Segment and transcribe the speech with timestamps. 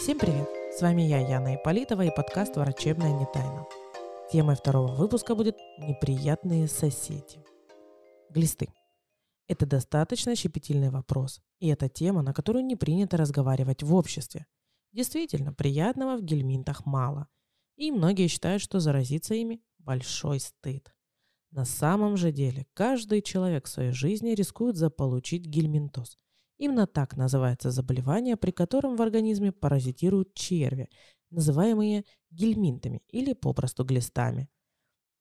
[0.00, 0.48] Всем привет!
[0.72, 3.66] С вами я, Яна Иполитова и подкаст «Врачебная не тайна».
[4.32, 7.44] Темой второго выпуска будет «Неприятные соседи».
[8.30, 8.72] Глисты.
[9.46, 14.46] Это достаточно щепетильный вопрос, и это тема, на которую не принято разговаривать в обществе.
[14.92, 17.28] Действительно, приятного в гельминтах мало,
[17.76, 20.94] и многие считают, что заразиться ими– большой стыд.
[21.50, 26.16] На самом же деле, каждый человек в своей жизни рискует заполучить гельминтоз–
[26.60, 30.90] Именно так называется заболевание, при котором в организме паразитируют черви,
[31.30, 34.46] называемые гельминтами или попросту глистами.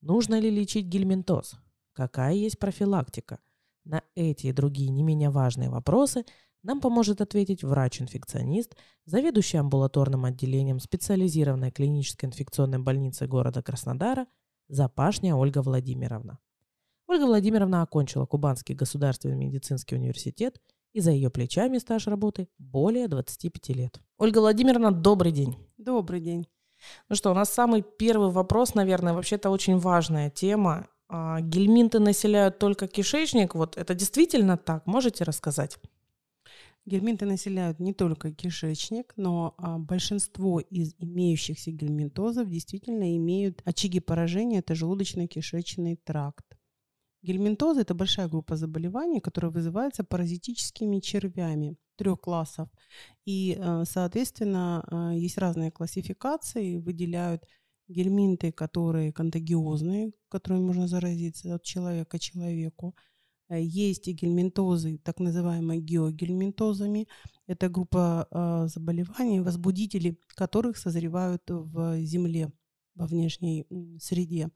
[0.02, 1.54] Нужно ли лечить гельминтоз?
[1.94, 3.40] Какая есть профилактика?
[3.86, 6.26] На эти и другие не менее важные вопросы
[6.62, 8.76] нам поможет ответить врач-инфекционист,
[9.06, 14.28] заведующий амбулаторным отделением специализированной клинической инфекционной больницы города Краснодара
[14.68, 16.38] Запашня Ольга Владимировна.
[17.08, 20.62] Ольга Владимировна окончила Кубанский государственный медицинский университет–
[20.94, 24.00] и за ее плечами стаж работы более 25 лет.
[24.18, 25.56] Ольга Владимировна, добрый день.
[25.78, 26.48] Добрый день.
[27.10, 30.88] Ну что, у нас самый первый вопрос, наверное, вообще-то очень важная тема.
[31.08, 33.56] А, гельминты населяют только кишечник.
[33.56, 34.86] Вот это действительно так?
[34.86, 35.78] Можете рассказать?
[36.86, 44.60] Гельминты населяют не только кишечник, но а, большинство из имеющихся гельминтозов действительно имеют очаги поражения,
[44.60, 46.49] это желудочно-кишечный тракт.
[47.22, 52.70] Гельминтоза– это большая группа заболеваний, которая вызывается паразитическими червями трех классов.
[53.26, 57.44] И, э, соответственно, э, есть разные классификации, выделяют
[57.90, 62.96] гельминты, которые контагиозные, которыми можно заразиться от человека к человеку.
[63.50, 67.08] Э, есть и гельминтозы, так называемые геогельминтозами.
[67.48, 68.28] Это группа
[68.74, 72.52] заболеваний, возбудители которых созревают в земле,
[72.96, 73.66] во внешней
[74.00, 74.50] среде.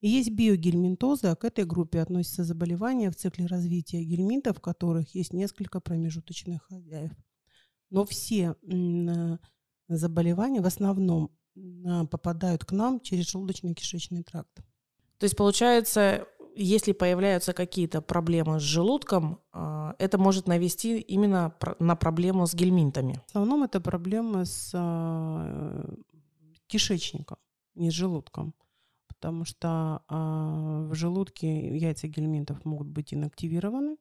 [0.00, 5.14] И есть биогельминтозы, а к этой группе относятся заболевания в цикле развития гельминтов, в которых
[5.14, 7.12] есть несколько промежуточных хозяев.
[7.90, 9.38] Но все э,
[9.88, 11.30] заболевания в основном
[12.10, 14.54] попадают к нам через желудочно-кишечный тракт.
[15.18, 21.96] То есть получается, если появляются какие-то проблемы с желудком, а, это может навести именно на
[21.96, 23.22] проблему с гельминтами?
[23.24, 24.70] В основном это проблемы с
[26.66, 27.38] кишечником,
[27.74, 28.54] не с желудком
[29.20, 30.14] потому что э,
[30.90, 33.96] в желудке яйца гельминтов могут быть инактивированы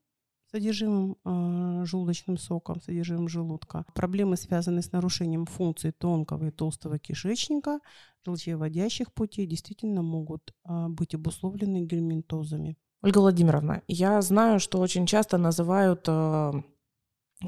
[0.51, 3.85] содержимым э, желудочным соком, содержимым желудка.
[3.93, 7.79] Проблемы, связанные с нарушением функций тонкого и толстого кишечника,
[8.25, 12.77] желчевыводящих путей, действительно могут э, быть обусловлены гельминтозами.
[13.01, 16.53] Ольга Владимировна, я знаю, что очень часто называют э,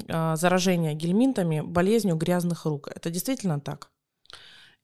[0.06, 2.88] э, заражение гельминтами болезнью грязных рук.
[2.94, 3.90] Это действительно так?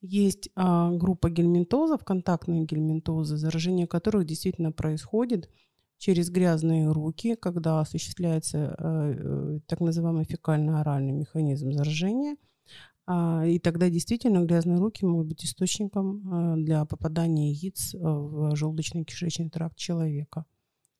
[0.06, 5.48] Есть а, группа гельминтозов, контактные гельминтозы, заражение которых действительно происходит
[5.96, 12.36] через грязные руки, когда осуществляется а, так называемый фекально-оральный механизм заражения.
[13.06, 19.48] А, и тогда действительно грязные руки могут быть источником а, для попадания яиц в желудочно-кишечный
[19.48, 20.44] тракт человека.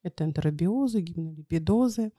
[0.03, 2.11] Это энтеробиозы, гимнолипидозы.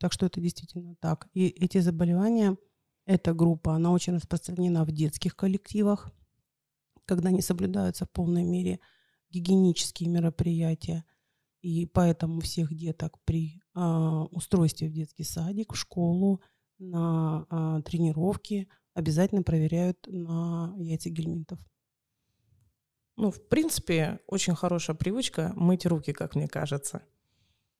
[0.00, 1.28] Так что это действительно так.
[1.34, 2.56] И эти заболевания–
[3.06, 6.10] эта группа, она очень распространена в детских коллективах,
[7.04, 8.80] когда не соблюдаются в полной мере
[9.30, 11.04] гигиенические мероприятия.
[11.60, 16.42] И поэтому всех деток при а, устройстве в детский садик, в школу,
[16.78, 21.58] на а, тренировки обязательно проверяют на яйца гельминтов.
[23.16, 27.02] Ну, в принципе, очень хорошая привычка мыть руки, как мне кажется.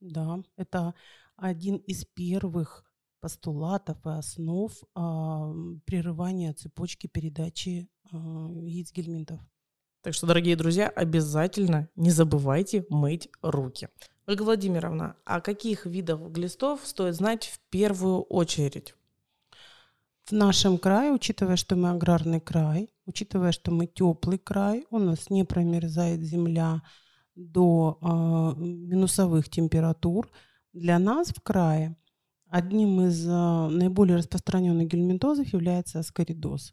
[0.00, 0.94] Да, это
[1.36, 2.84] один из первых
[3.24, 5.50] постулатов и основ а,
[5.86, 8.16] прерывания цепочки передачи а,
[8.50, 9.40] яиц гельминтов.
[10.02, 13.88] Так что, дорогие друзья, обязательно не забывайте мыть руки.
[14.26, 18.94] Ольга Владимировна, а каких видов глистов стоит знать в первую очередь?
[20.26, 25.30] В нашем крае, учитывая, что мы аграрный край, учитывая, что мы теплый край, у нас
[25.30, 26.82] не промерзает земля
[27.36, 30.30] до э, минусовых температур,
[30.74, 31.96] для нас в крае
[32.54, 36.72] Одним из а, наиболее распространенных гельминтозов является аскаридоз.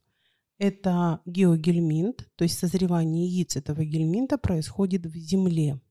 [0.60, 5.82] Это геогельминт, то есть созревание яиц этого гельминта происходит в земле.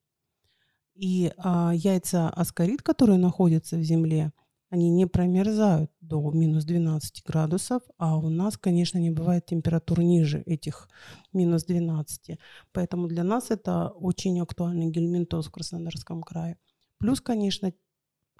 [0.95, 4.31] И а, яйца аскарид, которые находятся в земле,
[4.69, 10.41] они не промерзают до минус 12 градусов, а у нас, конечно, не бывает температур ниже
[10.45, 10.87] этих
[11.33, 12.39] минус 12.
[12.71, 16.57] Поэтому для нас это очень актуальный гельминтоз в Краснодарском крае.
[16.97, 17.73] Плюс, конечно,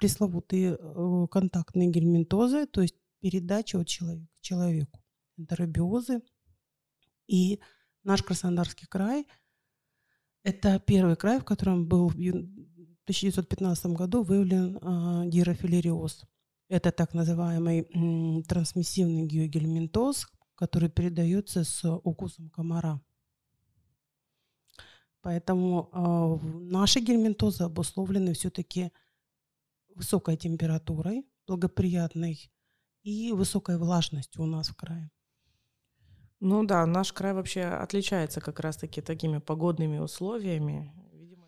[0.02, 5.00] пресловутые э, контактные гельминтозы, то есть передача от человека к человеку,
[5.36, 6.22] энтеробиозы.
[7.28, 7.60] И
[8.02, 9.28] наш Краснодарский край–
[10.42, 14.76] это первый край, в котором был в 1915 году выявлен
[15.30, 16.26] э.
[16.68, 20.26] Это так называемый трансмиссивный гиогельминтоз,
[20.56, 23.00] который передается с укусом комара.
[25.20, 28.90] Поэтому э, наши гельминтозы обусловлены все-таки
[29.94, 32.50] высокой температурой, благоприятной
[33.02, 35.10] и высокой влажностью у нас в крае.
[36.40, 40.92] Ну да, наш край вообще отличается как раз-таки такими погодными условиями.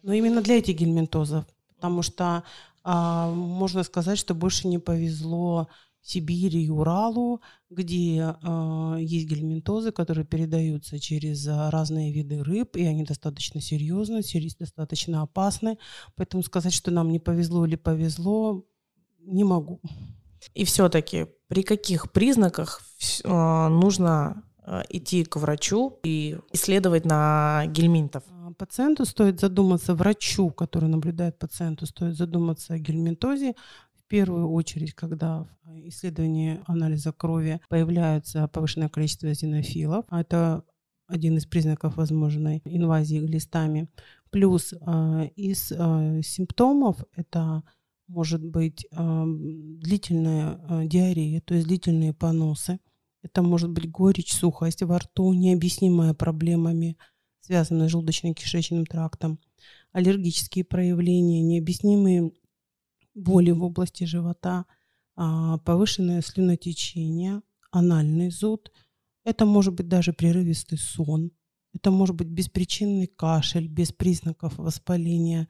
[0.03, 2.45] Но именно для этих гельминтозов, потому что
[2.85, 5.69] а, можно сказать, что больше не повезло
[6.05, 7.41] Сибири и Уралу,
[7.71, 14.21] где э, есть гельминтозы, которые передаются через разные виды рыб, и они достаточно серьезны,
[14.59, 15.79] достаточно опасны.
[16.15, 18.67] Поэтому сказать, что нам не повезло или повезло,
[19.21, 19.81] не могу.
[20.53, 22.83] И все-таки при каких признаках
[23.25, 24.45] э, нужно
[24.89, 28.25] идти к врачу и исследовать на гельминтов?
[28.31, 33.55] А, пациенту стоит задуматься, врачу, который наблюдает пациенту, стоит задуматься о гельминтозе
[34.15, 40.05] первую очередь, когда в исследовании анализа крови появляется повышенное количество зенофилов.
[40.09, 40.63] А это
[41.09, 43.89] один из признаков возможной инвазии глистами.
[44.31, 47.65] Плюс э, из э, симптомов это
[48.07, 52.79] может быть длительная диарея, то есть длительные поносы.
[53.25, 56.99] Это может быть горечь, сухость во рту, необъяснимая проблемами,
[57.41, 59.41] связанные с желудочно-кишечным трактом,
[59.91, 62.31] аллергические проявления, необъяснимые
[63.15, 64.67] боли в области живота,
[65.17, 68.73] а, повышенное слюнотечение, анальный зуд.
[69.25, 71.31] Это может быть даже прерывистый сон.
[71.73, 75.49] Это может быть беспричинный кашель без признаков воспаления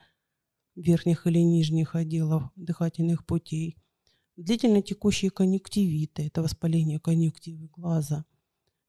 [0.75, 3.77] верхних или нижних отделов дыхательных путей.
[4.37, 8.25] Длительно текущие конъюнктивиты– это воспаление конъюнктивы глаза.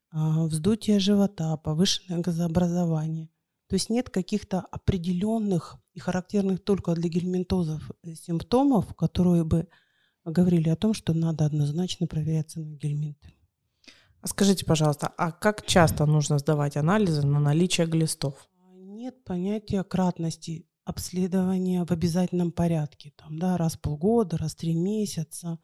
[0.09, 3.29] А, вздутие живота, повышенное газообразование.
[3.67, 9.67] То есть нет каких-то определенных и характерных только для гельминтозов э, симптомов, которые бы
[10.23, 13.33] говорили о том, что надо однозначно проверяться на гельминты.
[14.21, 18.47] А скажите, пожалуйста, а как часто нужно сдавать анализы на наличие глистов?
[18.73, 23.13] Нет понятия кратности обследования в обязательном порядке.
[23.17, 25.59] Там, да, раз в полгода, раз в три месяца.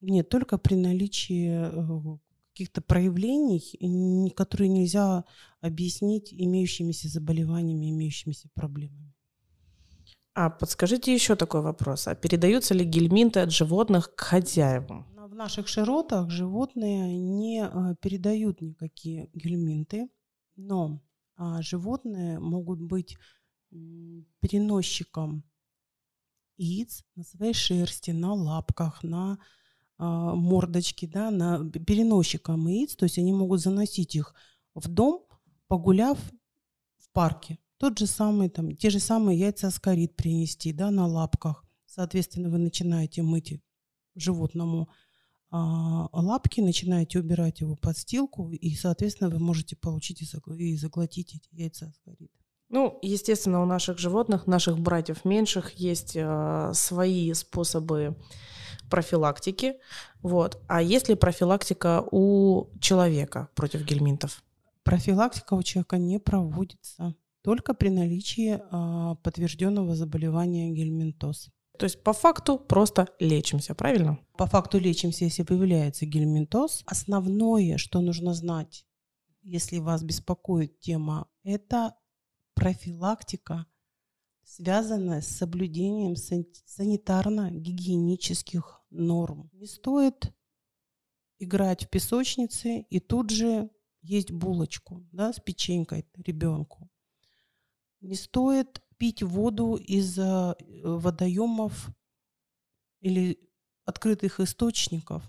[0.00, 2.18] Нет, только при наличии э,
[2.52, 5.24] каких-то проявлений, которые нельзя
[5.60, 9.12] объяснить имеющимися заболеваниями, имеющимися проблемами.
[10.34, 12.08] А подскажите еще такой вопрос.
[12.08, 15.06] А передаются ли гельминты от животных к хозяевам?
[15.16, 20.08] В наших широтах животные не а, передают никакие гельминты,
[20.56, 21.00] но
[21.36, 23.18] а, животные могут быть
[24.40, 25.44] переносчиком
[26.58, 29.38] яиц на своей шерсти, на лапках, на
[30.02, 34.34] мордочки, да, на переносчиком яиц, то есть они могут заносить их
[34.74, 35.24] в дом,
[35.68, 36.18] погуляв
[36.98, 37.58] в парке.
[37.78, 41.64] Тот же самый, там, те же самые яйца аскарит принести, да, на лапках.
[41.86, 43.60] Соответственно, вы начинаете мыть
[44.14, 44.88] животному
[45.50, 51.86] а, лапки, начинаете убирать его подстилку, и, соответственно, вы можете получить и заглотить эти яйца
[51.86, 52.30] аскарит.
[52.70, 58.16] Ну, естественно, у наших животных, наших братьев меньших, есть э, свои способы
[58.92, 59.76] профилактики.
[60.20, 60.60] Вот.
[60.68, 64.44] А есть ли профилактика у человека против гельминтов?
[64.82, 71.48] Профилактика у человека не проводится только при наличии а, подтвержденного заболевания гельминтоз.
[71.78, 74.18] То есть по факту просто лечимся, правильно?
[74.36, 76.82] По факту лечимся, если появляется гельминтоз.
[76.84, 78.84] Основное, что нужно знать,
[79.42, 81.94] если вас беспокоит тема, это
[82.54, 83.64] профилактика
[84.44, 86.14] связанная с соблюдением
[86.66, 89.50] санитарно-гигиенических норм.
[89.52, 90.32] Не стоит
[91.38, 93.70] играть в песочнице и тут же
[94.02, 96.90] есть булочку да, с печенькой ребенку.
[98.00, 101.88] Не стоит пить воду из э, водоемов
[103.00, 103.38] или
[103.84, 105.24] открытых источников.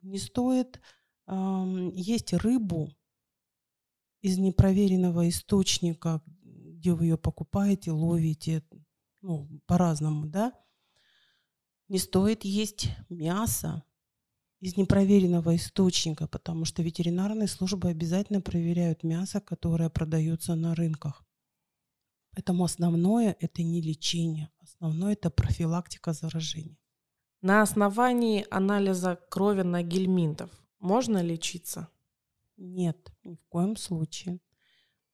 [0.00, 0.80] Не стоит
[1.26, 2.90] э, есть рыбу
[4.22, 8.64] из непроверенного источника, где вы ее покупаете, ловите,
[9.20, 10.52] ну, по-разному, да,
[11.92, 13.84] не стоит есть мясо
[14.60, 21.22] из непроверенного источника, потому что ветеринарные службы обязательно проверяют мясо, которое продается на рынках.
[22.34, 26.78] Поэтому основное– это не лечение, основное– это профилактика заражения.
[27.42, 31.88] На основании анализа крови на гельминтов можно лечиться?
[32.56, 34.40] Нет, ни в коем случае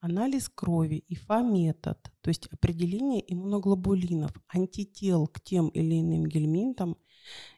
[0.00, 6.96] анализ крови, ИФА-метод, то есть определение иммуноглобулинов, антител к тем или иным гельминтам,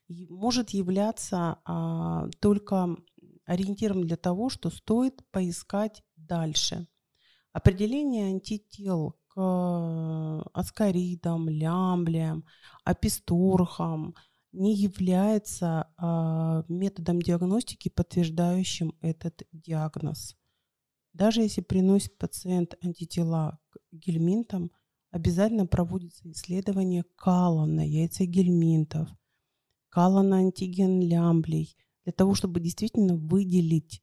[0.09, 2.97] может являться а, только
[3.45, 6.87] ориентиром для того, что стоит поискать дальше.
[7.53, 12.45] Определение антител к аскаридам, лямблиям,
[12.85, 14.15] аписторхам
[14.53, 20.37] не является а, методом диагностики, подтверждающим этот диагноз.
[21.13, 24.71] Даже если приносит пациент антитела к гельминтам,
[25.11, 29.09] обязательно проводится исследование кала на яйца гельминтов,
[29.89, 34.03] кала на антиген лямблей, для того, чтобы действительно выделить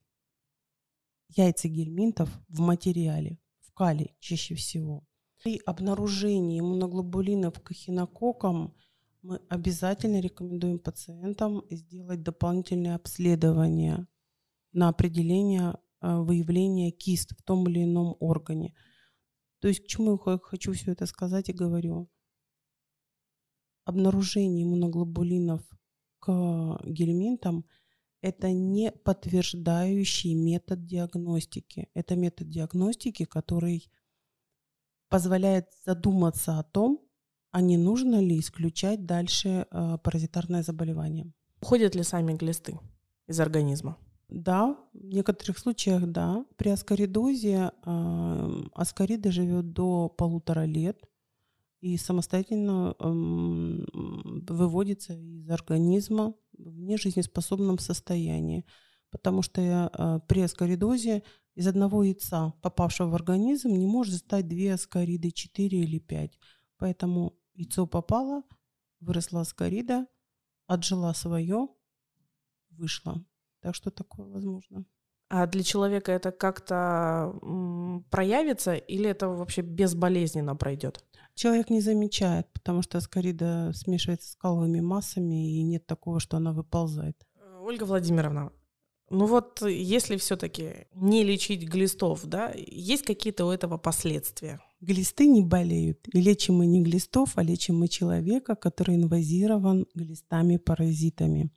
[1.28, 5.04] яйца гельминтов в материале, в кале чаще всего.
[5.42, 8.74] При обнаружении иммуноглобулинов к эхинококкам
[9.22, 14.06] мы обязательно рекомендуем пациентам сделать дополнительное обследование
[14.72, 18.74] на определение выявления кист в том или ином органе.
[19.60, 22.10] То есть к чему я хочу все это сказать и говорю.
[23.84, 25.62] Обнаружение иммуноглобулинов
[26.20, 27.64] к гельминтам–
[28.20, 31.88] это не подтверждающий метод диагностики.
[31.94, 33.90] Это метод диагностики, который
[35.08, 37.00] позволяет задуматься о том,
[37.50, 41.32] а не нужно ли исключать дальше э, паразитарное заболевание.
[41.62, 42.78] Уходят ли сами глисты
[43.26, 43.96] из организма?
[44.28, 46.44] Да, в некоторых случаях да.
[46.56, 51.02] При аскоридозе э, аскорида живет до полутора лет
[51.80, 53.04] и самостоятельно э,
[54.52, 58.66] выводится из организма в нежизнеспособном состоянии.
[59.10, 61.22] Потому что э, при аскоридозе
[61.54, 66.38] из одного яйца, попавшего в организм, не может стать две аскориды, четыре или пять.
[66.76, 68.42] Поэтому яйцо попало,
[69.00, 70.06] выросла аскорида,
[70.66, 71.68] отжила свое,
[72.70, 73.24] вышла.
[73.60, 74.84] Так что такое возможно.
[75.30, 77.34] А для человека это как-то
[78.10, 81.04] проявится или это вообще безболезненно пройдет?
[81.34, 86.52] Человек не замечает, потому что аскорида смешивается с каловыми массами, и нет такого, что она
[86.52, 87.16] выползает.
[87.60, 88.52] Ольга Владимировна,
[89.10, 94.60] ну вот если все-таки не лечить глистов, да, есть какие-то у этого последствия?
[94.80, 96.08] Глисты не болеют.
[96.12, 101.50] И лечим мы не глистов, а лечим мы человека, который инвазирован глистами-паразитами.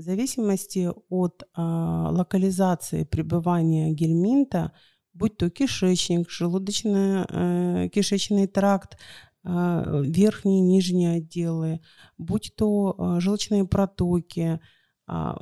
[0.00, 4.72] В зависимости от а, локализации пребывания гельминта,
[5.12, 8.96] будь то кишечник, желудочно-кишечный э, тракт,
[9.44, 11.82] э, верхние и нижние отделы,
[12.16, 14.58] будь то э, желчные протоки,
[15.06, 15.36] а,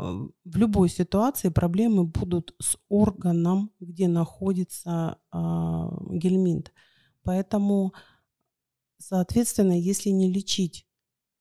[0.45, 6.73] в любой ситуации проблемы будут с органом, где находится а, гельминт.
[7.23, 7.93] Поэтому,
[8.99, 10.85] соответственно, если не лечить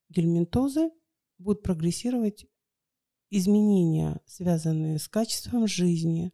[0.10, 0.92] гельминтозы,
[1.40, 2.46] будут прогрессировать
[3.30, 6.34] изменения, связанные с качеством жизни,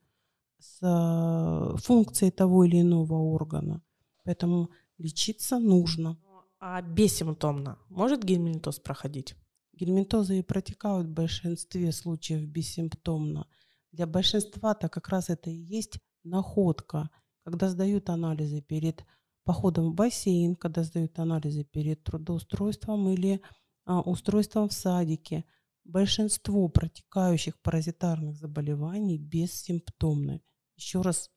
[0.59, 3.81] с а, функцией того или иного органа.
[4.23, 6.17] Поэтому лечиться нужно.
[6.59, 9.35] А бессимптомно может гельминтоз проходить?
[9.73, 13.47] Гельминтозы и протекают в большинстве случаев бессимптомно.
[13.91, 17.09] Для большинства-то как раз это и есть находка,
[17.43, 19.03] когда сдают анализы перед
[19.43, 23.41] походом в бассейн, когда сдают анализы перед трудоустройством или
[23.85, 25.43] а, устройством в садике.
[25.83, 30.41] Большинство протекающих паразитарных заболеваний бессимптомны.
[30.77, 31.29] Еще раз,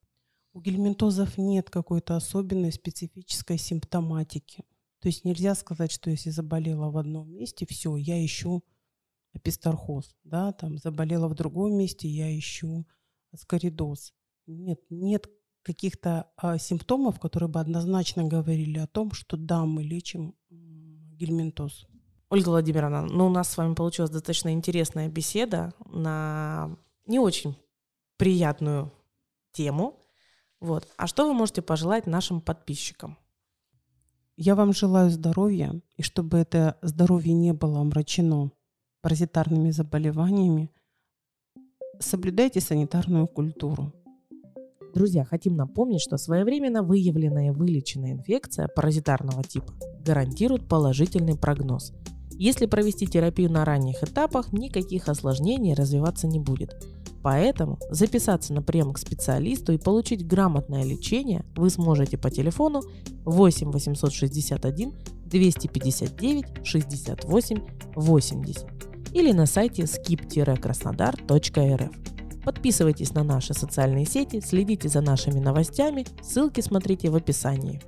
[0.53, 4.65] у гельминтозов нет какой-то особенной специфической симптоматики.
[5.00, 8.65] То есть нельзя сказать, что если заболела в одном месте, все, я ищу
[9.35, 12.87] эпистархоз, да, там заболела в другом месте, я ищу
[13.33, 14.15] аскоридоз.
[14.47, 15.29] Нет, нет
[15.62, 21.87] каких-то а, симптомов, которые бы однозначно говорили о том, что да, мы лечим гельминтоз.
[22.28, 27.56] Ольга Владимировна, ну у нас с вами получилась достаточно интересная беседа на не очень
[28.16, 28.92] приятную
[29.52, 29.95] тему.
[30.61, 30.88] Вот.
[30.97, 33.16] А что вы можете пожелать нашим подписчикам?
[34.37, 38.50] Я вам желаю здоровья, и чтобы это здоровье не было омрачено
[39.00, 40.71] паразитарными заболеваниями,
[42.00, 43.92] соблюдайте санитарную культуру.
[44.95, 51.92] Друзья, хотим напомнить, что своевременно выявленная и вылеченная инфекция паразитарного типа гарантирует положительный прогноз.
[52.38, 56.87] Если провести терапию на ранних этапах, никаких осложнений развиваться не будет.
[57.23, 62.83] Поэтому записаться на прием к специалисту и получить грамотное лечение вы сможете по телефону
[63.25, 64.93] 8 861
[65.25, 67.61] 259 68
[67.95, 68.66] 80
[69.12, 72.43] или на сайте skip-krasnodar.rf.
[72.45, 77.83] Подписывайтесь на наши социальные сети, следите за нашими новостями, ссылки смотрите в описании.